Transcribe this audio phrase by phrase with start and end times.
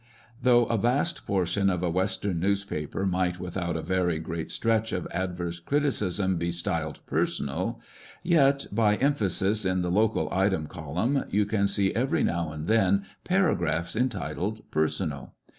[0.41, 4.91] Though a vast portion of a western news paper might, without a very great stretch
[4.93, 7.79] of adverse criticism, be styled personal,
[8.23, 13.95] yet, by emphasis, in the" local item'^column, you can see every now and then paragraphs
[13.95, 15.35] entitled "Personal."